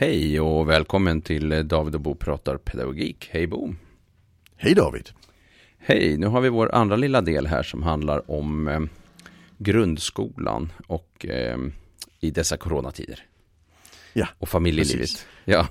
[0.00, 3.28] Hej och välkommen till David och Bo pratar pedagogik.
[3.32, 3.74] Hej Bo!
[4.56, 5.08] Hej David!
[5.78, 8.80] Hej, nu har vi vår andra lilla del här som handlar om eh,
[9.58, 11.58] grundskolan och eh,
[12.20, 13.20] i dessa coronatider.
[14.12, 15.00] Ja, Och familjelivet.
[15.00, 15.26] precis.
[15.44, 15.68] Ja,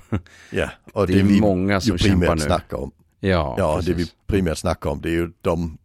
[0.50, 2.40] Ja, och Det är vi många som ju kämpar nu.
[2.40, 2.90] snackar om.
[3.20, 3.96] ja, Ja, precis.
[3.96, 5.78] det vi primärt snackar om det är ju de,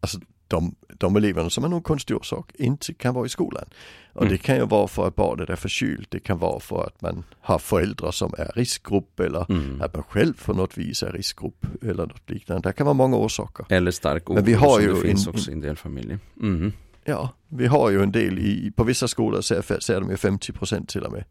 [0.00, 3.64] alltså de, de eleverna som av någon konstig orsak inte kan vara i skolan.
[4.12, 4.32] Och Mm.
[4.32, 7.24] det kan ju vara för att barnet är förkylt, det kan vara för att man
[7.40, 9.82] har föräldrar som är riskgrupp eller Mm.
[9.82, 12.68] att man själv på något vis är riskgrupp eller något liknande.
[12.68, 13.66] Det kan vara många orsaker.
[13.68, 16.18] Eller stark oro Men vi har ju det finns en- också i en del familjer.
[16.42, 16.72] Mm.
[17.04, 20.86] Ja, vi har ju en del i, på vissa skolor så säger de ju 50%
[20.86, 21.24] till och med.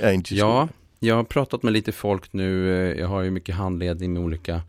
[0.00, 0.68] Är inte Ja,
[0.98, 2.70] jag har pratat med lite folk nu.
[2.92, 4.62] eh, Jag har ju mycket handledning med olika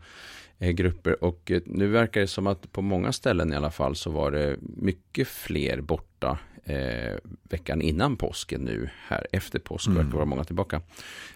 [0.60, 4.10] grupper och eh, nu verkar det som att på många ställen i alla fall så
[4.10, 8.90] var det mycket fler borta eh, veckan innan påsken nu.
[9.08, 9.98] Här efter påsk Mm.
[9.98, 10.80] verkar vara många tillbaka.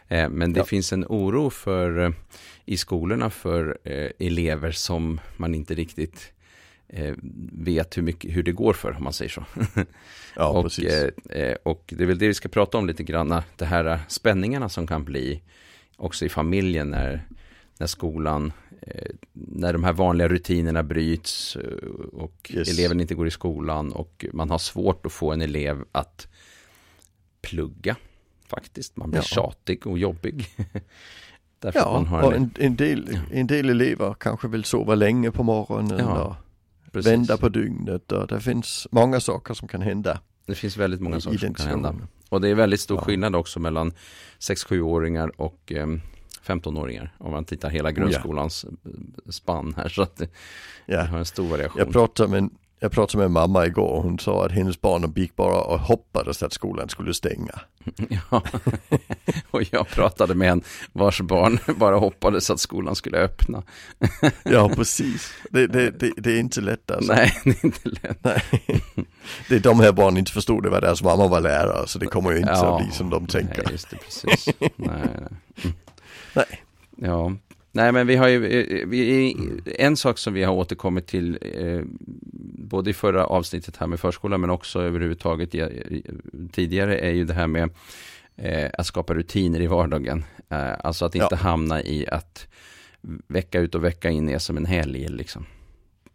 [0.09, 0.65] Eh, men det Ja.
[0.65, 2.11] finns en oro för eh,
[2.65, 6.33] i skolorna för eh, elever som man inte riktigt
[6.89, 7.15] eh,
[7.53, 9.45] vet hur, mycket, hur det går för om man säger så.
[10.37, 10.93] Ja, och, precis.
[10.93, 13.85] eh, eh, och det är väl det vi ska prata om lite grann, det här
[13.85, 15.43] eh, spänningarna som kan bli
[15.97, 17.23] också i familjen när,
[17.79, 22.69] när skolan, eh, när de här vanliga rutinerna bryts eh, och Yes.
[22.79, 26.29] eleven inte går i skolan och man har svårt att få en elev att
[27.43, 27.97] plugga
[28.47, 28.97] faktiskt.
[28.97, 29.25] Man blir Ja.
[29.25, 30.47] tjatig och jobbig.
[31.59, 34.95] Därför att man Ja, har en, en, en, del, en del elever kanske vill sova
[34.95, 36.37] länge på morgonen Ja,
[36.87, 37.13] och precis.
[37.13, 40.21] vända på dygnet och det finns många saker som kan hända.
[40.47, 41.95] Det finns väldigt många saker som kan hända.
[42.29, 43.05] Och det är väldigt stor Ja.
[43.05, 43.93] skillnad också mellan
[44.39, 45.87] 6-7-åringar och eh,
[46.47, 47.15] 15-åringar.
[47.19, 48.01] Om man tittar hela Oh, ja.
[48.01, 49.89] grundskolans eh, spann här.
[49.89, 50.29] Så att det,
[50.87, 51.03] Ja.
[51.03, 51.79] har en stor variation.
[51.79, 55.37] Jag pratade med, jag pratade med mamma igår och hon sa att hennes barn gick
[55.37, 57.61] bara och hoppades att skolan skulle stänga.
[58.31, 58.43] ja.
[59.51, 63.63] och jag pratade med en vars barn bara hoppades att skolan skulle öppna.
[64.45, 65.33] Ja, precis.
[65.51, 67.13] Det, det, det, det är inte lätt alltså.
[67.13, 68.19] Nej, det är inte lätt.
[68.25, 68.43] Nej.
[69.49, 72.07] Det är de här barnen inte förstod det var deras mamma var lärare så det
[72.07, 72.77] kommer ju inte Ja.
[72.77, 73.63] att bli som de tänker.
[73.63, 74.47] Nej, just det, precis.
[74.59, 75.73] nej, nej.
[76.35, 76.63] Nej.
[76.97, 77.33] Ja,
[77.73, 79.37] nej men vi har ju, eh, vi,
[79.79, 81.81] en sak som vi har återkommit till eh,
[82.69, 86.03] både i förra avsnittet här med förskolan men också överhuvudtaget i,
[86.53, 87.71] tidigare är ju det här med
[88.37, 90.25] eh, att skapa rutiner i vardagen.
[90.51, 91.37] Eh, alltså att inte Ja.
[91.37, 92.47] hamna i att
[93.27, 95.47] vecka ut och vecka in är som en helg liksom.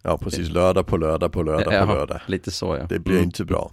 [0.01, 0.49] Ja, precis.
[0.49, 2.21] Lördag på lördag på lördag Ja, på lördag.
[2.25, 2.85] Lite så ja.
[2.89, 3.23] Det blir Mm.
[3.25, 3.71] inte bra.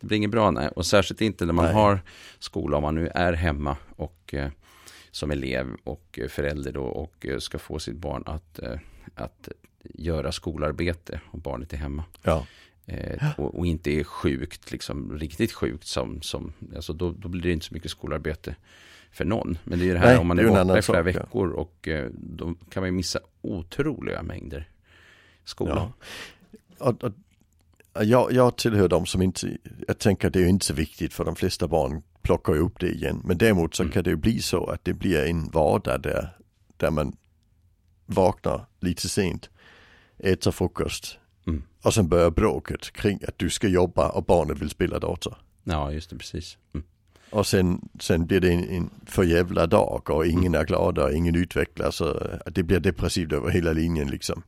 [0.00, 0.68] Det blir inget bra nej.
[0.68, 1.74] Och särskilt inte när man Nej.
[1.74, 2.00] har
[2.38, 4.48] skola, om man nu är hemma och eh,
[5.18, 8.78] som elev och eh, förälder då och eh, ska få sitt barn att, eh,
[9.14, 9.48] att
[9.82, 12.04] göra skolarbete och barnet är hemma.
[12.22, 12.46] Ja,
[13.36, 17.52] och, och inte är sjukt, liksom riktigt sjukt som, som alltså då, då blir det
[17.52, 18.56] inte så mycket skolarbete
[19.10, 19.58] för någon.
[19.64, 21.88] Men det är ju det här Nej, om man är borta i flera veckor och
[22.12, 24.68] då kan man ju missa otroliga mängder
[25.44, 25.92] skola.
[26.78, 26.86] Ja.
[26.86, 27.12] Och, och,
[28.02, 29.56] jag, jag tillhör de som inte,
[29.88, 32.88] jag tänker det är inte så viktigt för de flesta barn plockar ju upp det
[32.90, 33.20] igen.
[33.24, 33.92] Men däremot så Mm.
[33.92, 36.36] kan det ju bli så att det blir en vardag där,
[36.76, 37.16] där man
[38.06, 39.50] vaknar lite sent,
[40.18, 41.62] äter frukost Mm.
[41.82, 45.36] och sen börjar bråket kring att du ska jobba och barnet vill spela dator.
[45.64, 46.58] Ja, just det, precis.
[46.74, 46.86] Mm.
[47.30, 51.12] Och sen, sen blir det en, en för jävla dag och ingen är glada och
[51.12, 52.02] ingen utvecklas.
[52.46, 54.42] Det blir depressivt över hela linjen liksom.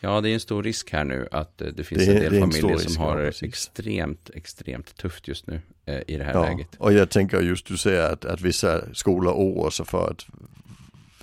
[0.00, 2.34] Ja, det är en stor risk här nu att eh, det finns Det en del
[2.34, 6.42] en familjer som har det extremt, extremt tufft just nu eh, i det här Ja,
[6.42, 6.68] läget.
[6.78, 10.26] och jag tänker just du säger att, att vissa skolor oroar sig för att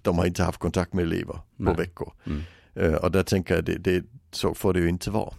[0.01, 1.75] de har inte haft kontakt med elever på Nej.
[1.75, 2.13] veckor.
[2.25, 2.41] Mm.
[2.75, 5.33] Eh, och där tänker jag det, det, så får det ju inte vara.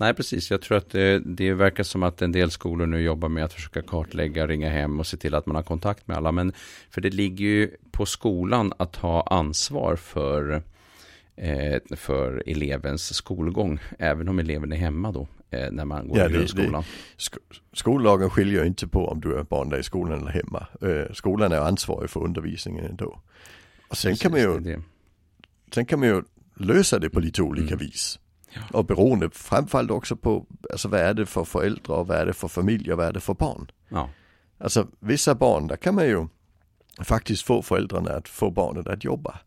[0.00, 0.50] Nej, precis.
[0.50, 3.52] Jag tror att det, det verkar som att en del skolor nu jobbar med att
[3.52, 6.32] försöka kartlägga, ringa hem och se till att man har kontakt med alla.
[6.32, 6.52] Men
[6.90, 10.60] för det ligger ju på skolan att ha ansvar för, eh,
[11.96, 16.32] för elevens skolgång, även om eleven är hemma då, eh, när man går Ja, i
[16.32, 16.82] grundskolan.
[17.18, 17.38] Sk-
[17.72, 20.66] skollagen skiljer inte på om du är barn där i skolan eller hemma.
[20.82, 23.20] Eh, skolan är ansvarig för undervisningen ändå.
[23.88, 24.82] Och sen kan man Precis, ju det.
[25.74, 26.22] Sen kan man ju
[26.56, 27.78] lösa det på lite olika Mm.
[27.86, 28.18] vis.
[28.54, 28.60] Ja.
[28.78, 32.48] Och beroende framförallt också på, alltså vad är det för föräldrar, vad är det för
[32.48, 33.70] familj och vad är det för barn.
[33.88, 34.10] Ja,
[34.58, 36.26] Alltså vissa barn, där kan man ju
[37.04, 39.38] faktiskt få föräldrarna att få barnet att jobba.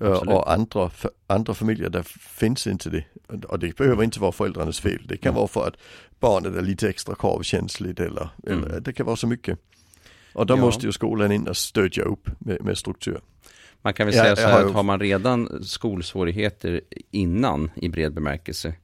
[0.00, 0.34] Absolut.
[0.34, 0.90] Och andra,
[1.26, 3.04] andra familjer där finns inte det.
[3.48, 5.02] Och det behöver inte vara föräldrarnas fel.
[5.08, 5.36] Det kan Mm.
[5.38, 5.76] vara för att
[6.20, 8.82] barnet är lite extra kravkänsligt eller, eller Mm.
[8.82, 9.58] det kan vara så mycket.
[10.32, 10.60] Och då Ja.
[10.60, 13.20] måste ju skolan in och stödja upp med, med struktur.
[13.82, 16.80] Man kan väl Ja, säga jag så här har att har man redan skolsvårigheter
[17.10, 18.74] innan i bred bemärkelse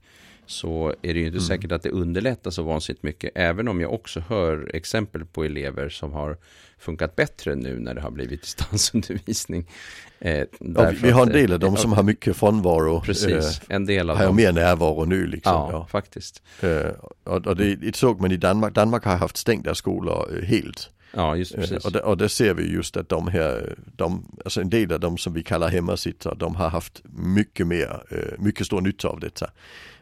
[0.50, 1.49] så är det ju inte mm.
[1.49, 3.31] säkert att det underlättar så vansinnigt mycket.
[3.35, 6.37] Även om jag också hör exempel på elever som har
[6.79, 9.70] funkat bättre nu när det har blivit distansundervisning.
[10.19, 13.00] Eh, ja, vi har en del av dem som har mycket frånvaro.
[13.00, 14.37] Precis, eh, en del av har dem.
[14.37, 15.52] mer närvaro nu liksom.
[15.52, 15.87] Ja, ja.
[15.87, 16.43] faktiskt.
[16.61, 16.91] Eh,
[17.25, 18.75] och, och det, det såg man i Danmark.
[18.75, 20.91] Danmark har haft stängda skolor eh, helt.
[21.12, 21.73] Ja, just precis.
[21.73, 24.93] Eh, och, det, och där ser vi just att de här, de, alltså en del
[24.93, 29.08] av dem som vi kallar hemmasittare, de har haft mycket mer, eh, mycket stor nytta
[29.08, 29.50] av detta.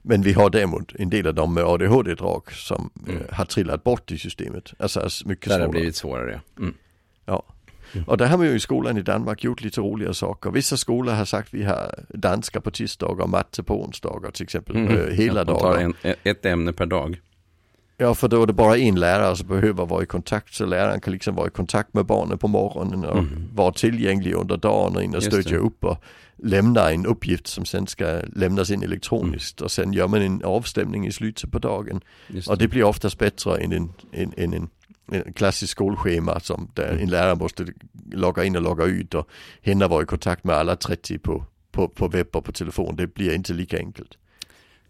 [0.02, 3.22] Men vi har däremot en del av dem med ADHD-drag som mm.
[3.30, 4.74] har trillat bort i systemet.
[4.78, 5.58] Alltså mycket svårare.
[5.58, 6.40] Det har blivit svårare.
[6.58, 6.74] Mm.
[7.24, 7.42] Ja.
[8.06, 10.50] Och där har man ju i skolan i Danmark gjort lite roliga saker.
[10.50, 14.76] Vissa skolor har sagt vi har danska på tisdagar och matte på onsdagar till exempel.
[14.76, 15.14] Mm.
[15.14, 15.94] hela dagar.
[16.02, 17.20] En, ett ämne per dag.
[18.00, 21.00] Ja, för då är det bara en lärare som behöver vara i kontakt så läraren
[21.00, 23.48] kan liksom vara i kontakt med barnen på morgonen och mm.
[23.54, 26.02] vara tillgänglig under dagen och in och stödja upp och
[26.36, 29.64] lämna en uppgift som sen ska lämnas in elektroniskt mm.
[29.64, 32.00] och sen gör man en avstämning i slutet på dagen.
[32.28, 32.46] Det.
[32.46, 34.68] Och det blir oftast bättre än en, en, en, en,
[35.12, 37.02] en klassisk skolschema som där mm.
[37.02, 37.66] en lärare måste
[38.12, 39.28] logga in och logga ut och
[39.60, 42.96] hinna vara i kontakt med alla 30 på, på, på webb och på telefon.
[42.96, 44.18] Det blir inte lika enkelt.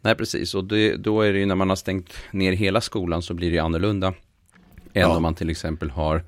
[0.00, 0.54] Nej, precis.
[0.54, 3.52] Och det, då är det ju när man har stängt ner hela skolan så blir
[3.52, 4.08] det annorlunda.
[4.92, 5.16] Än ja.
[5.16, 6.24] om man till exempel har,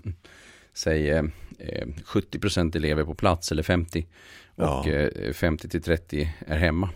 [0.74, 1.22] säg eh,
[2.06, 4.06] 70% elever på plats eller 50
[4.54, 4.88] och ja.
[4.88, 6.88] eh, 50 till 30 är hemma.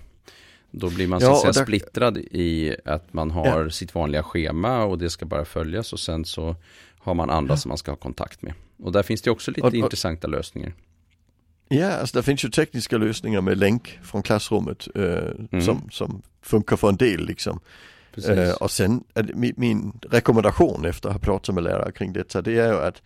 [0.71, 1.65] Då blir man så att säga där...
[1.65, 6.25] splittrad i att man har sitt vanliga schema och det ska bara följas och sen
[6.25, 6.57] så
[6.99, 8.55] har man andra som man ska ha kontakt med.
[8.77, 9.75] Och där finns det också lite och, och...
[9.75, 10.75] intressanta lösningar.
[11.69, 15.03] Ja, alltså det finns ju tekniska lösningar med länk från klassrummet eh,
[15.53, 15.65] mm.
[15.65, 17.61] som, som funkar för en del liksom.
[18.29, 22.59] Eh, och sen, min, min, rekommendation efter att ha pratat med lärare kring detta, det
[22.59, 23.03] är ju att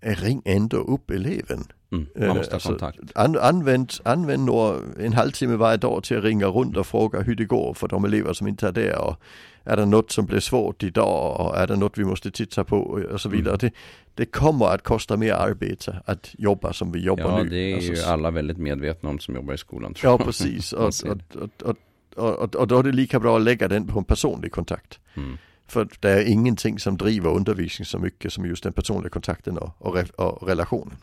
[0.00, 1.64] ring ändå upp eleven.
[1.94, 2.92] Mm, man måste ha alltså.
[3.14, 4.50] An, använd, använd
[4.98, 8.04] en halvtimme varje dag till att ringa runt och fråga hur det går för de
[8.04, 8.98] elever som inte är där.
[8.98, 9.16] Och
[9.64, 12.76] är det något som blir svårt idag och är det något vi måste titta på
[13.12, 13.54] och så vidare.
[13.54, 13.58] Mm.
[13.58, 13.72] Det,
[14.14, 17.44] det kommer att kosta mer arbete att jobba som vi jobbar ja, nu.
[17.44, 19.94] Ja, det är alltså, ju alla väldigt medvetna om som jobbar i skolan.
[20.02, 20.72] Ja, precis.
[20.72, 20.92] och,
[21.62, 21.76] och,
[22.16, 25.00] och, och, då är det lika bra att lägga den på en personlig kontakt.
[25.14, 25.36] Mm.
[25.66, 29.70] För det är ingenting som driver undervisning så mycket som just den personliga kontakten och,
[29.78, 30.96] och, och relationen.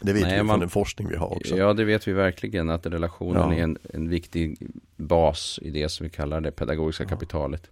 [0.00, 1.56] Det vet Nej, vi man, från den forskning vi har också.
[1.56, 3.54] Ja, det vet vi verkligen att relationen ja.
[3.54, 4.58] är en, en viktig
[4.96, 7.08] bas i det som vi kallar det pedagogiska ja.
[7.08, 7.70] kapitalet.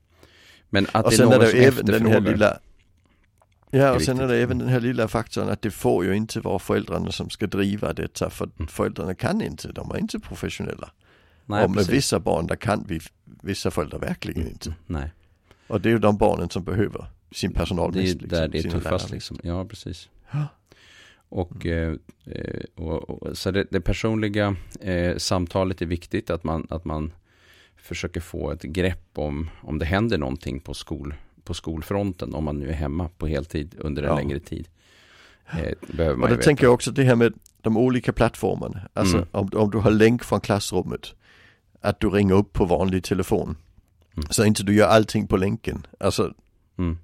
[0.71, 2.59] Men att och det är någon är som även den här lilla
[3.71, 6.41] Ja och sen är det även den här lilla faktorn att det får ju inte
[6.41, 8.69] vara föräldrarna som ska driva detta för mm.
[8.69, 10.91] föräldrarna kan inte, de är inte professionella.
[11.47, 11.95] Nej, och med precis.
[11.95, 14.53] vissa barn där kan vi, vissa föräldrar verkligen mm.
[14.53, 14.75] inte.
[14.87, 15.13] Nej.
[15.67, 18.59] Och det är ju de barnen som behöver sin personal Det är liksom, där det
[18.59, 19.39] är tuffast liksom.
[19.43, 20.09] Ja precis.
[20.31, 20.47] Ja.
[21.29, 21.99] Och, mm.
[22.25, 27.13] eh, och, och, så det, det personliga eh, samtalet är viktigt att man, att man
[27.77, 31.15] försöker få ett grepp om, om det händer någonting på, skol,
[31.45, 34.17] på skolfronten, om man nu är hemma på heltid under en ja.
[34.17, 34.69] längre tid.
[35.51, 37.33] Eh, behöver man och då tänker jag också det här med
[37.63, 38.89] de olika plattformarna.
[38.93, 39.29] Alltså mm.
[39.31, 41.15] om, om du har länk från klassrummet,
[41.81, 43.57] att du ringer upp på vanlig telefon.
[44.17, 44.29] Mm.
[44.31, 45.87] Så inte du gör allting på länken.
[46.01, 46.35] Alltså
[46.79, 46.99] mm.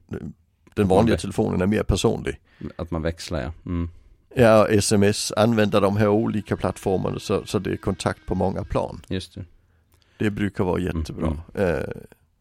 [0.74, 2.40] den vanliga telefonen är mer personlig.
[2.76, 3.52] Att man växlar ja.
[4.34, 4.46] Mm.
[4.46, 9.00] Ja, sms, använda de här olika plattformarna så, så det är kontakt på många plan.
[9.08, 9.44] Just det.
[10.18, 11.42] Det brukar vara jättebra.
[11.54, 11.74] Mm.
[11.74, 11.88] Eh,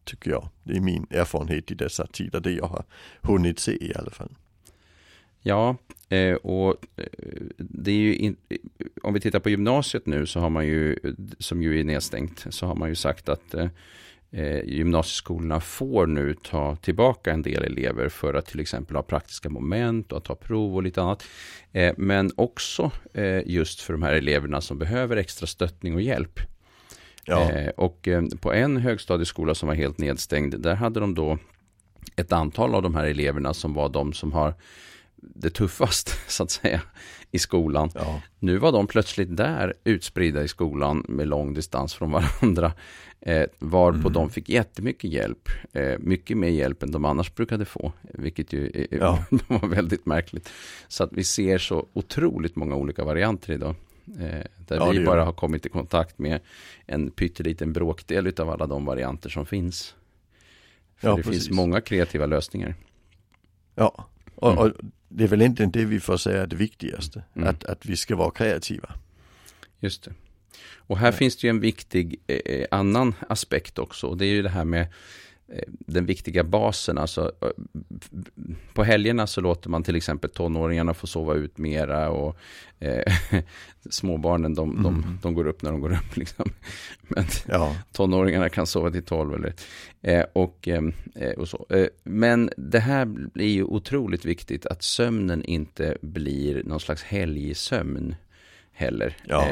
[0.04, 0.48] tycker jag.
[0.62, 2.84] Det är min erfarenhet i dessa tider, det jag har
[3.22, 4.30] hunnit se i alla fall.
[5.40, 5.76] Ja,
[6.08, 7.06] eh, och eh,
[7.56, 8.36] det är ju, in,
[9.02, 10.98] om vi tittar på gymnasiet nu så har man ju,
[11.38, 13.54] som ju är nedstängt, så har man ju sagt att
[14.34, 19.48] eh, gymnasieskolorna får nu ta tillbaka en del elever för att till exempel ha praktiska
[19.48, 21.24] moment och att ta prov och lite annat.
[21.96, 22.90] men också
[23.44, 26.40] just för de här eleverna som behöver extra stöttning och hjälp.
[27.24, 27.50] Ja.
[27.50, 31.38] Eh, och eh, på en högstadieskola som var helt nedstängd, där hade de då
[32.16, 34.54] ett antal av de här eleverna som var de som har
[35.34, 36.80] det tuffast så att säga
[37.30, 37.90] i skolan.
[37.94, 38.22] Ja.
[38.38, 42.72] Nu var de plötsligt där utspridda i skolan med lång distans från varandra.
[43.20, 44.12] Eh, varpå mm.
[44.12, 45.48] de fick jättemycket hjälp.
[45.72, 47.92] Eh, mycket mer hjälp än de annars brukade få.
[48.02, 49.24] Vilket ju är, ja.
[49.48, 50.52] var väldigt märkligt.
[50.88, 53.74] Så att vi ser så otroligt många olika varianter idag.
[54.06, 56.40] Eh, där ja, vi bara har kommit i kontakt med
[56.86, 59.94] en pytteliten bråkdel av alla de varianter som finns.
[60.96, 61.32] För det precis.
[61.32, 62.74] finns många kreativa lösningar.
[63.74, 64.64] Ja, och, mm.
[64.64, 64.72] och,
[65.16, 67.22] det är väl inte det vi får säga är det viktigaste.
[67.36, 67.48] Mm.
[67.48, 68.94] Att, att vi ska vara kreativa.
[69.80, 70.12] Just det.
[70.76, 71.12] Och här ja.
[71.12, 74.06] finns det ju en viktig eh, eh, annan aspekt också.
[74.06, 74.86] Och det är ju det här med
[75.68, 76.98] den viktiga basen.
[76.98, 77.48] Alltså, eh,
[78.74, 82.36] på helgerna så låter man till exempel tonåringarna få sova ut mera och
[82.78, 83.12] eh,
[83.90, 85.18] småbarnen de, de, mm.
[85.22, 85.98] de, går upp när de går upp.
[86.16, 86.50] Liksom.
[87.08, 87.76] Men ja.
[87.92, 89.34] tonåringarna kan sova till tolv.
[89.34, 89.54] Eller,
[90.02, 90.82] eh, och, eh,
[91.36, 91.66] och så.
[91.70, 98.14] Eh, men det här blir ju otroligt viktigt att sömnen inte blir någon slags helgsömn
[98.72, 99.48] heller ja.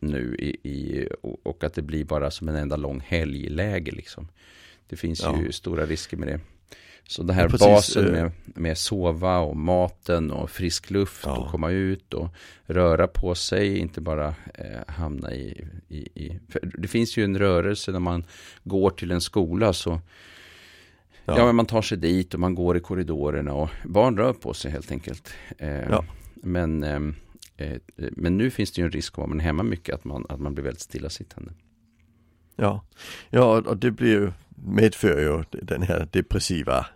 [0.00, 4.28] nu i, i, och att det blir bara som en enda lång helgläge liksom.
[4.88, 5.40] Det finns ja.
[5.40, 6.40] ju stora risker med det.
[7.08, 11.36] Så det här ja, basen eh, med, med sova och maten och frisk luft ja.
[11.36, 12.28] och komma ut och
[12.66, 15.68] röra på sig, inte bara eh, hamna i...
[15.88, 18.24] i, i det finns ju en rörelse när man
[18.64, 20.00] går till en skola så
[21.28, 21.38] Ja.
[21.38, 21.46] ja.
[21.46, 24.70] men man tar sig dit och man går i korridorerna och barn rör på sig
[24.70, 25.34] helt enkelt.
[25.58, 26.04] Eh, ja.
[26.34, 27.14] men, ehm,
[27.56, 30.26] eh, men nu finns det ju en risk om man är hemma mycket att man,
[30.28, 31.52] att man blir väldigt stillasittande.
[32.56, 32.84] Ja,
[33.30, 34.32] ja och det blir ju
[34.64, 36.86] medför ju den här depressiva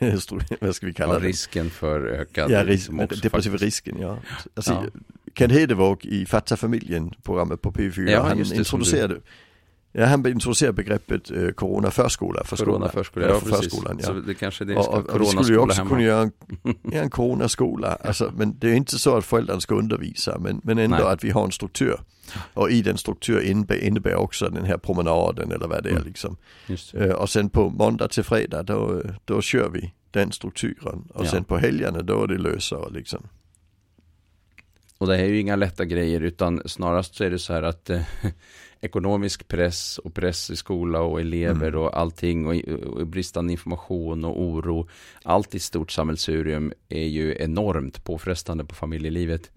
[0.60, 1.26] vad ska vi kalla ja, det?
[1.26, 2.90] Risken för ökad Ja, ris
[3.22, 4.18] depressiva risken ja.
[4.54, 5.00] Alltså, ja.
[5.34, 9.20] Ken Hedevåg i Fatta familjen programmet på P4, ja, han introducerade
[9.92, 13.96] Ja, han introducerar begreppet eh, coronaförskola för Coronaförskola, ja, för förskolan.
[14.00, 14.06] Ja.
[14.06, 15.90] Så det kanske det är och det skulle ju också hemma.
[15.90, 16.32] kunna göra en,
[16.82, 17.98] ja, en coronaskola.
[18.04, 21.06] Alltså, men det är inte så att föräldrarna ska undervisa, men, men ändå Nej.
[21.06, 22.00] att vi har en struktur.
[22.54, 26.06] Och i den struktur innebär, innebär också den här promenaden eller vad det är mm.
[26.06, 26.36] liksom.
[26.94, 31.04] Uh, och sen på måndag till fredag då, då kör vi den strukturen.
[31.14, 31.30] Och ja.
[31.30, 33.22] sen på helgerna då är det lösare liksom.
[35.00, 37.62] Och det här är ju inga lätta grejer utan snarast så är det så här
[37.62, 38.02] att eh,
[38.80, 41.80] ekonomisk press och press i skola och elever mm.
[41.80, 42.54] och allting och,
[42.86, 44.88] och, bristande information och oro.
[45.22, 49.50] Allt i stort sammelsurium är ju enormt påfrestande på familjelivet.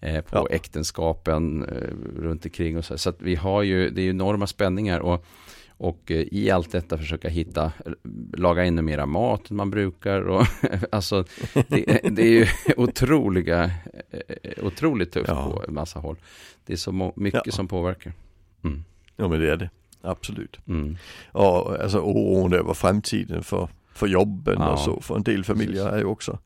[0.00, 0.46] Eh, på ja.
[0.50, 2.98] äktenskapen eh, runt omkring och så.
[2.98, 5.26] Så att vi har ju, det är ju enorma spänningar och
[5.84, 7.72] och eh, i allt detta försöka hitta,
[8.32, 10.20] laga ännu mera mat än man brukar.
[10.20, 10.46] Och,
[10.92, 13.70] alltså, det, det, är ju otroliga,
[14.10, 15.50] eh, otroligt tufft ja.
[15.50, 16.16] på en massa håll.
[16.66, 17.52] Det är så mycket ja.
[17.52, 18.12] som påverkar.
[18.64, 18.84] Mm.
[19.16, 19.70] Ja men det är det,
[20.02, 20.58] absolut.
[20.66, 20.96] Mm.
[21.32, 24.72] Och alltså oron över framtiden för, för jobben ja.
[24.72, 26.38] och så för en del familjer är ju också.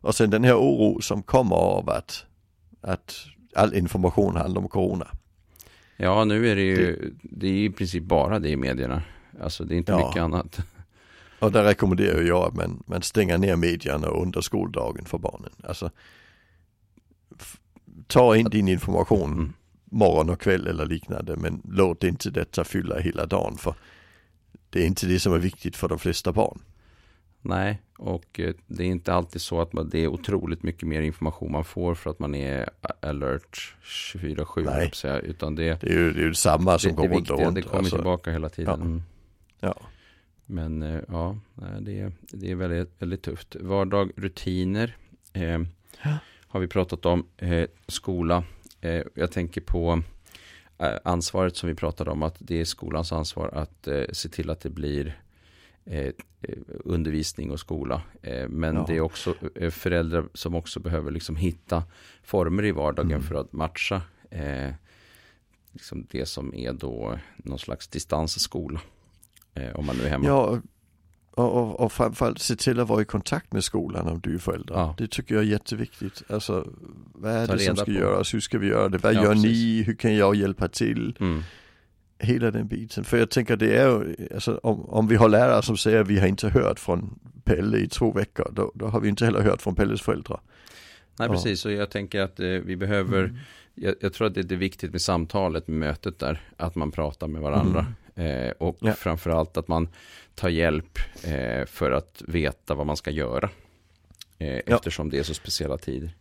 [0.00, 2.26] Och sen den här oro som kommer av att,
[2.80, 3.14] att
[3.54, 5.06] all information handlar om corona.
[6.02, 9.02] Ja nu är det ju, det, är i princip bara det i medierna.
[9.40, 10.06] Alltså det är inte ja.
[10.06, 10.58] mycket annat.
[11.38, 15.52] Och där rekommenderar jag att man, man stänger ner medierna under skoldagen för barnen.
[15.64, 15.90] Alltså
[18.06, 19.52] ta in din information mm
[19.90, 23.74] morgon och kväll eller liknande men låt inte detta fylla hela dagen för
[24.70, 26.60] det är inte det som är viktigt för de flesta barn.
[27.42, 31.02] Nej, och eh, det är inte alltid så att man, det är otroligt mycket mer
[31.02, 32.70] information man får för att man är
[33.00, 34.64] alert 24-7.
[34.64, 37.40] Nej, säga, utan det, det, är ju, det är ju samma som går runt och
[37.40, 37.54] runt.
[37.54, 38.80] Det kommer alltså, tillbaka hela tiden.
[38.80, 38.86] Ja.
[38.86, 39.02] Mm.
[39.60, 39.74] ja.
[40.46, 41.36] Men eh, ja,
[41.80, 43.56] det är, det är väldigt, väldigt tufft.
[43.60, 44.96] Vardag, rutiner
[45.32, 45.60] eh,
[46.50, 47.26] har vi pratat om.
[47.36, 48.44] Eh, skola,
[48.80, 50.02] eh, jag tänker på
[50.78, 54.60] eh, ansvaret som vi pratade om, att det är skolans ansvar att se till att
[54.60, 55.20] det blir
[55.84, 56.12] eh,
[56.84, 58.02] undervisning och skola.
[58.22, 58.84] Eh, men ja.
[58.88, 61.84] det är också eh, föräldrar som också behöver liksom hitta
[62.22, 63.22] former i vardagen mm.
[63.22, 64.02] för att matcha
[65.72, 68.80] liksom det som är då någon slags distansskola.
[69.74, 70.26] om man nu är hemma.
[70.26, 70.60] Ja,
[71.30, 74.38] och, och, och framförallt se till att vara i kontakt med skolan om du är
[74.38, 74.74] förälder.
[74.74, 74.94] Ja.
[74.98, 76.22] Det tycker jag är jätteviktigt.
[76.28, 76.68] Alltså,
[77.14, 77.90] vad är Ta det som ska på.
[77.90, 78.34] göras?
[78.34, 78.98] Hur ska vi göra det?
[78.98, 79.44] Vad ja, gör precis.
[79.44, 79.82] ni?
[79.82, 81.16] Hur kan jag hjälpa till?
[81.20, 81.42] Mm.
[82.22, 83.04] Hela den biten.
[83.04, 86.08] För jag tänker det är ju, alltså, om, om vi har lärare som säger att
[86.08, 89.40] vi har inte hört från Pelle i två veckor, då, då har vi inte heller
[89.40, 90.40] hört från Pelles föräldrar.
[91.18, 91.34] Nej, ja.
[91.34, 91.64] precis.
[91.64, 93.36] Och jag tänker att eh, vi behöver, mm.
[93.74, 97.26] jag, jag, tror att det är viktigt med samtalet, med mötet där, att man pratar
[97.26, 97.86] med varandra.
[98.14, 98.46] Mm.
[98.46, 98.92] Eh, och ja.
[98.92, 99.88] framförallt att man
[100.34, 103.50] ta hjälp eh, för att veta vad man ska göra.
[104.38, 104.76] Eh, ja.
[104.76, 106.14] Eftersom det är så speciella tider.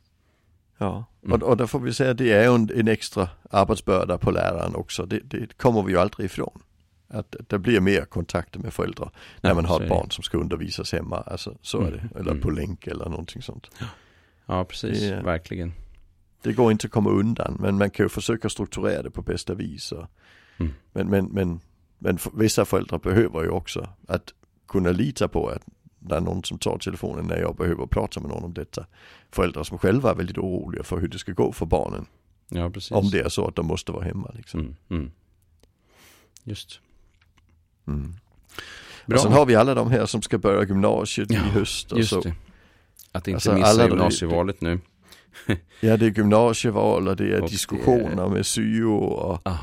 [0.82, 1.34] Ja, mm.
[1.34, 4.76] och, och där får vi säga att det är en, en extra arbetsbörda på läraren
[4.76, 5.06] också.
[5.06, 6.62] Det, det, kommer vi ju aldrig ifrån.
[7.08, 10.38] Att det blir mer kontakter med föräldrar när ja, man har ett barn som ska
[10.38, 11.18] undervisas hemma.
[11.18, 11.94] Alltså, så mm.
[11.94, 12.20] är det.
[12.20, 12.44] Eller mm.
[12.44, 13.72] på länk eller någonting sånt.
[14.46, 15.00] Ja, precis.
[15.00, 15.74] Det, Verkligen.
[16.42, 19.54] Det går inte att komma undan men man kan ju försöka strukturera det på bästa
[19.54, 19.92] vis.
[19.92, 20.06] Och,
[20.58, 20.74] mm.
[20.94, 21.60] men, men, men
[22.00, 24.34] men vissa föräldrar behöver ju också att
[24.68, 25.64] kunna lita på att
[26.00, 28.86] det är någon som tar telefonen när jag behöver prata med någon om detta.
[29.32, 32.06] Föräldrar som själva är väldigt oroliga för hur det ska gå för barnen.
[32.50, 32.92] Ja, precis.
[32.92, 34.60] Om det är så att de måste vara hemma liksom.
[34.60, 35.12] Mm, mm.
[36.44, 36.80] Just.
[37.88, 38.16] Mm.
[39.06, 39.16] Bra.
[39.16, 42.06] Och sen har vi alla de här som ska börja gymnasiet ja, i höst och
[42.06, 42.22] så.
[42.22, 42.34] Det.
[43.12, 44.80] Att inte alltså, missa gymnasievalet nu.
[45.80, 48.30] ja det är gymnasieval och det är och diskussioner det är...
[48.30, 49.58] med syo och ah.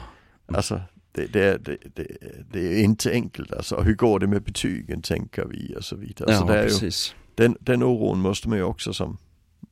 [0.47, 0.81] Alltså
[1.17, 2.07] det, det, det,
[2.53, 3.81] det, är inte enkelt alltså.
[3.81, 6.33] Hur går det med betygen tänker vi och så vidare.
[6.33, 6.85] Ja, så det är.
[6.85, 6.91] Ju,
[7.35, 9.19] den, den oron måste man ju också som,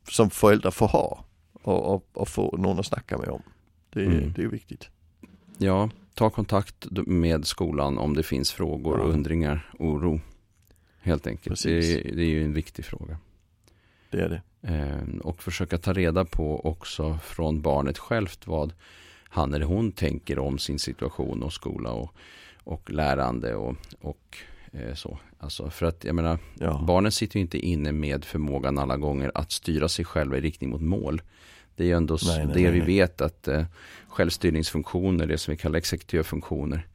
[0.09, 3.43] som förälder få ha och, och, och få någon att snacka med om.
[3.91, 4.33] Det, Mm.
[4.37, 4.89] det är viktigt.
[5.59, 9.05] Ja, ta kontakt med skolan om det finns frågor, Ja.
[9.05, 10.21] undringar, oro.
[11.01, 11.63] Helt enkelt.
[11.63, 13.19] Det det är ju en viktig fråga.
[14.11, 14.43] Det är det.
[14.75, 18.73] Eh, och försöka ta reda på också från barnet självt vad
[19.35, 22.15] han eller hon tänker om sin situation och skola och,
[22.65, 24.39] och lärande och, och
[24.73, 25.19] eh, så.
[25.39, 26.85] Alltså för att jag menar, Ja.
[26.87, 30.71] barnen sitter ju inte inne med förmågan alla gånger att styra sig själva i riktning
[30.71, 31.23] mot mål.
[31.77, 33.65] Det är ju ändå Nej, nej, det nej, vi vet att eh,
[34.09, 36.87] självstyrningsfunktioner, det som vi kallar exekutiva funktioner,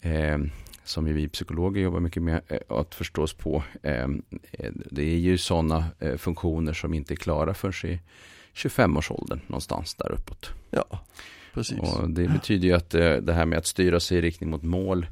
[0.00, 0.38] eh,
[0.84, 3.62] som vi psykologer jobbar mycket med eh, att förstås på.
[3.82, 4.04] Eh,
[4.52, 5.84] eh, det är ju sådana
[6.18, 8.00] funktioner som inte är klara förrän i
[8.54, 10.50] 25-årsåldern någonstans där uppåt.
[10.70, 10.98] ja,
[11.56, 11.78] precis.
[11.78, 14.62] Och det betyder ju att eh, det här med att styra sig i riktning mot
[14.62, 15.06] mål,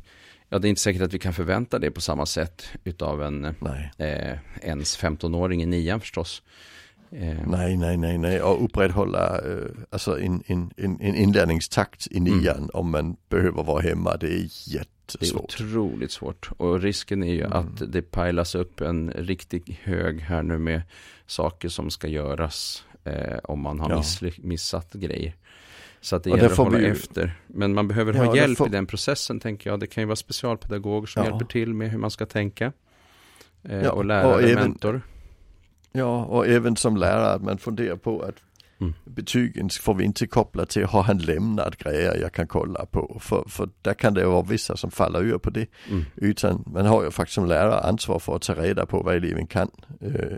[0.49, 3.45] ja det är inte säkert att vi kan förvänta det på samma sätt utav en
[3.45, 6.43] eh, ens 15-åring i nian förstås.
[7.11, 8.43] Eh, Nej, nej, nej, nej.
[8.43, 13.83] Och upprätthålla eh, alltså en, en, en, en inlärningstakt i nian om man behöver vara
[13.83, 14.17] hemma.
[14.17, 15.43] Det är det är jättesvårt.
[15.45, 16.51] otroligt svårt.
[16.57, 17.53] Och risken är ju Mm.
[17.53, 20.83] att det pajlas upp en riktigt hög här nu med
[21.27, 24.31] saker som ska göras eh, om man har Ja.
[24.39, 25.35] missat grejer.
[26.05, 27.33] Så att det Och gäller att får hålla vi efter.
[27.47, 29.81] Men man behöver Ja, ha hjälp får- i den processen tänker jag.
[29.81, 31.31] Det kan ju vara specialpedagoger som Ja.
[31.31, 32.73] hjälper till med hur man ska tänka.
[33.63, 35.01] Eh, Ja, och lärare, och även- mentor.
[35.93, 38.35] Ja, och även som lärare att man funderar på att
[38.81, 38.95] Mm.
[39.05, 43.19] betygen får vi inte koppla till, har han lämnat grejer jag kan kolla på?
[43.21, 45.67] För, för där kan det vara vissa som faller ur på det.
[45.91, 46.05] Mm.
[46.17, 49.47] Utan man har ju faktiskt som lärare ansvar för att ta reda på vad eleven
[49.47, 49.71] kan.
[50.01, 50.37] Eh,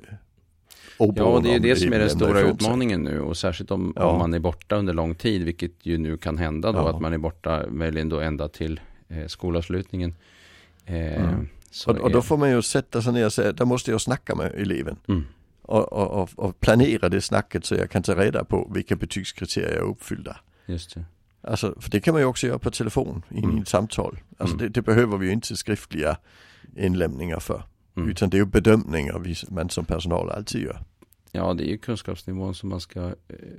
[0.99, 3.21] Ja, det är det som är den stora utmaningen nu.
[3.21, 4.05] Och särskilt om, Ja.
[4.05, 6.91] om man är borta under lång tid, vilket ju nu kan hända då, Ja.
[6.95, 10.15] att man är borta möjligen då ända till eh, skolavslutningen.
[10.85, 11.49] Eh, Mm.
[11.87, 14.35] Och, och då får man ju sätta sig ner och säga, där måste jag snacka
[14.35, 14.97] med eleven.
[15.09, 15.25] mm.
[15.63, 19.81] Och, och, och, planera det snacket så jag kan ta reda på vilka betygskriterier är
[19.81, 20.37] uppfyllda.
[20.67, 21.05] Just det.
[21.43, 23.59] Alltså, för det kan man ju också göra på telefon i Mm.
[23.59, 24.19] ett samtal.
[24.39, 24.67] Alltså Mm.
[24.67, 26.17] det, det behöver vi ju inte skriftliga
[26.77, 27.63] inlämningar för.
[27.97, 28.09] Mm.
[28.09, 30.81] Utan det är ju bedömningar vi, man som personal alltid gör.
[31.33, 33.13] Ja, det är ju kunskapsnivån som man ska, eh,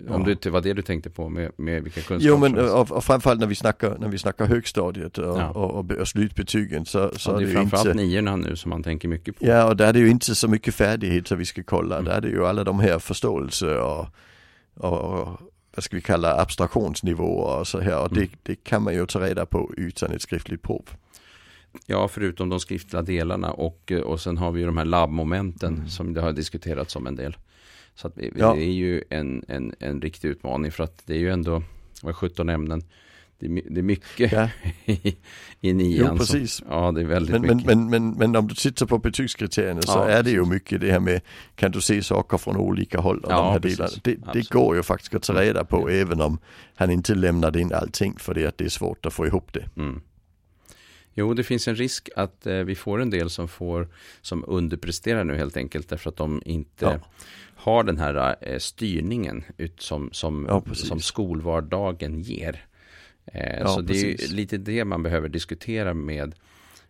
[0.07, 0.13] Ja.
[0.15, 2.79] om det inte var det du tänkte på med, med vilka kunskaper Jo men som-
[2.79, 5.49] och, och framförallt när vi snackar, när vi snackar högstadiet och, Ja.
[5.49, 8.55] och, och, och slutbetygen så, så ja, det det är ju framförallt inte niorna nu
[8.55, 9.45] som man tänker mycket på.
[9.47, 11.95] Ja och där är det ju inte så mycket färdighet så vi ska kolla.
[11.95, 12.05] Mm.
[12.05, 14.05] Där är det ju alla de här förståelse och,
[14.75, 15.27] och, och
[15.75, 17.99] vad ska vi kalla abstraktionsnivåer och så här.
[18.03, 18.29] Och det, Mm.
[18.43, 20.85] det kan man ju ta reda på utan ett skriftligt prov.
[21.85, 25.73] Ja, förutom de skriftliga delarna och, eh, och sen har vi ju de här labbmomenten
[25.75, 25.89] Mm.
[25.89, 27.37] som det har diskuterats om en del.
[27.95, 28.53] Så vi, Ja.
[28.53, 31.63] det är ju en, en, en riktig utmaning för att det är ju ändå,
[32.01, 32.83] vad är 17 ämnen,
[33.39, 34.49] det är, det är mycket Ja.
[34.85, 35.17] i,
[35.61, 35.97] i nian.
[35.99, 36.63] Jo, som- precis.
[36.69, 37.67] ja, det är väldigt Men, men, mycket.
[37.77, 40.91] men, men, men om du tittar på betygskriterierna så Ja, är det ju mycket det
[40.91, 41.21] här med
[41.55, 43.77] kan du se saker från olika håll och Ja, de här precis.
[43.77, 43.97] delarna.
[44.33, 45.95] Det, det går ju faktiskt att ta reda på Ja.
[45.95, 46.37] även om
[46.75, 49.69] han inte lämnade in allting för det att det är svårt att få ihop det.
[49.77, 50.01] Mm.
[51.19, 53.87] Jo, det finns en risk att eh, vi får en del som får,
[54.21, 56.99] som underpresterar nu helt enkelt därför att de inte Ja.
[57.55, 60.87] har den här eh, styrningen ut som, som, Ja, precis.
[60.87, 62.65] som skolvardagen ger.
[63.25, 64.31] Eh, Ja, så det är precis.
[64.31, 66.35] ju lite det man behöver diskutera med,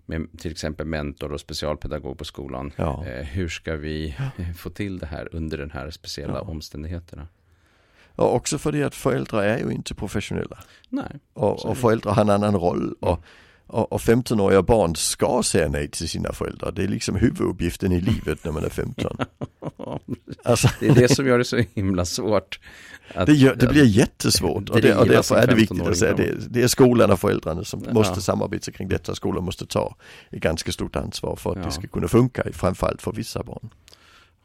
[0.05, 2.71] med till exempel mentor och specialpedagog på skolan.
[2.75, 3.05] Ja.
[3.05, 4.15] Eh, hur ska vi
[4.57, 6.41] få till det här under den här speciella Ja.
[6.41, 7.27] omständigheterna?
[8.15, 10.57] Och också för det att föräldrar är ju inte professionella.
[10.89, 12.95] Nej, Och, och föräldrar har en annan roll.
[12.99, 13.23] Och,
[13.67, 16.71] och, och 15-åriga barn ska säga nej till sina föräldrar.
[16.71, 19.17] Det är liksom huvuduppgiften i livet när man är 15.
[20.43, 22.59] Alltså, det är det som gör det så himla svårt.
[23.15, 25.95] Att, det, gör, det blir jättesvårt och, det, och därför är det viktigt att 15-åring
[25.95, 27.93] säga det, det är skolan och föräldrarna som Ja.
[27.93, 29.15] måste samarbeta kring detta.
[29.15, 29.95] Skolan måste ta
[30.29, 31.63] ett ganska stort ansvar för att Ja.
[31.65, 33.69] det ska kunna funka, framförallt för vissa barn.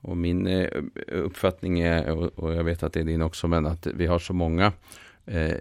[0.00, 0.68] Och min eh,
[1.12, 4.32] uppfattning är, och jag vet att det är din också, men att vi har så
[4.32, 4.72] många
[5.26, 5.56] eh,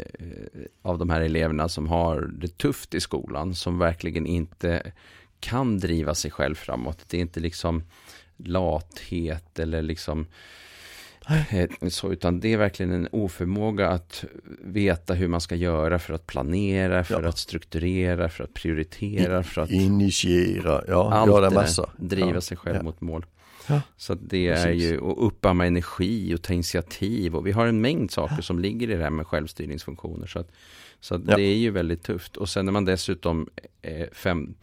[0.82, 4.91] av de här eleverna som har det tufft i skolan, som verkligen inte
[5.39, 7.00] kan driva sig själv framåt.
[7.08, 7.84] Det är inte liksom
[8.38, 10.26] lathet eller liksom
[11.52, 14.26] eh, så, utan det är verkligen en oförmåga att
[14.63, 17.30] veta hur man ska göra för att planera, för Ja.
[17.30, 21.89] att strukturera, för att prioritera, för att Initiera, ja, allt göra massor.
[21.97, 22.41] driva ja.
[22.41, 23.26] sig själv mot mål.
[23.67, 24.84] Ja, Så det är precis.
[24.91, 28.89] ju att uppamma energi och ta initiativ och vi har en mängd saker som ligger
[28.89, 30.28] i det här med självstyrningsfunktioner.
[30.28, 30.52] Så, att,
[31.00, 31.36] så att Ja.
[31.36, 32.38] det är ju väldigt tufft.
[32.38, 33.50] Och sen när man dessutom
[33.82, 34.54] är fem,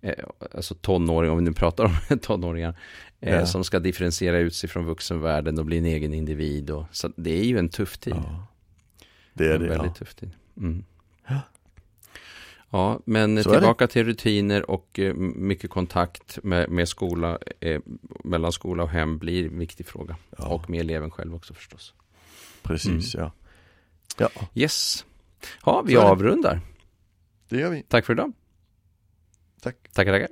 [0.00, 0.14] eh,
[0.54, 2.74] alltså tonåring, om vi nu pratar om tonåringar,
[3.20, 3.46] eh, Ja.
[3.46, 6.70] som ska differentiera ut sig från vuxenvärlden och bli en egen individ.
[6.70, 8.14] Och, så det är ju en tuff tid.
[8.16, 8.46] Ja.
[9.34, 9.94] Det är det, en väldigt ja.
[9.94, 10.30] tuff tid.
[10.56, 10.84] Mm.
[12.70, 13.00] Ja.
[13.04, 17.80] Men Så tillbaka till rutiner och eh, mycket kontakt med, med skola, eh,
[18.24, 20.16] mellan skola och hem blir en viktig fråga.
[20.38, 20.46] Ja.
[20.48, 21.94] Och med eleven själv också förstås.
[22.62, 23.26] Precis, Mm.
[23.26, 23.32] ja.
[24.34, 25.04] Ja, Yes.
[25.64, 26.10] Ja, vi Så är det.
[26.10, 26.60] avrundar.
[27.48, 27.82] det gör vi.
[27.82, 28.32] Tack för idag.
[29.62, 29.76] Tack.
[29.92, 30.28] Tackar, tackar.